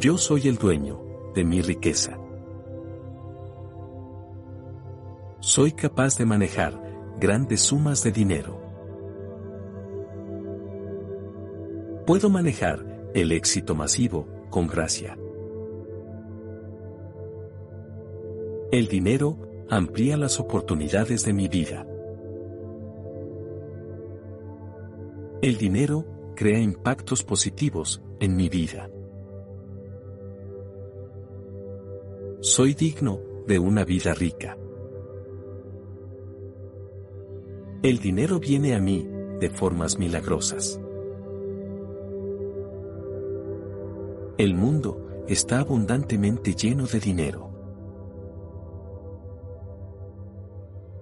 [0.00, 1.00] Yo soy el dueño
[1.34, 2.18] de mi riqueza.
[5.40, 6.80] soy capaz de manejar
[7.18, 8.60] grandes sumas de dinero.
[12.06, 15.18] Puedo manejar el éxito masivo con gracia.
[18.70, 19.38] El dinero
[19.68, 21.86] amplía las oportunidades de mi vida.
[25.42, 26.04] El dinero
[26.36, 28.88] crea impactos positivos en mi vida.
[32.42, 34.56] Soy digno de una vida rica.
[37.82, 39.06] El dinero viene a mí
[39.38, 40.80] de formas milagrosas.
[44.38, 47.50] El mundo está abundantemente lleno de dinero.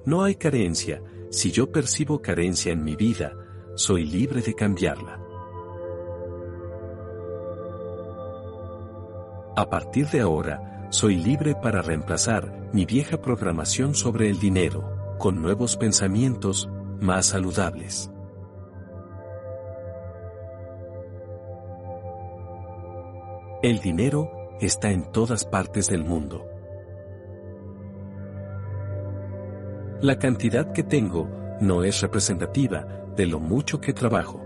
[0.06, 3.32] No hay carencia, si yo percibo carencia en mi vida,
[3.76, 5.22] soy libre de cambiarla.
[9.54, 15.42] A partir de ahora, soy libre para reemplazar mi vieja programación sobre el dinero con
[15.42, 16.70] nuevos pensamientos,
[17.00, 18.10] más saludables.
[23.62, 24.30] El dinero
[24.60, 26.46] está en todas partes del mundo.
[30.00, 31.28] La cantidad que tengo
[31.60, 32.86] no es representativa
[33.16, 34.40] de lo mucho que trabajo.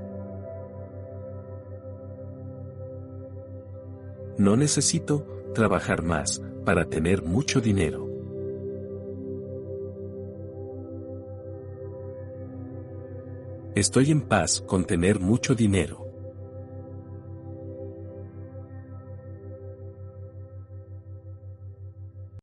[4.38, 8.08] No necesito trabajar más para tener mucho dinero.
[13.74, 16.11] Estoy en paz con tener mucho dinero.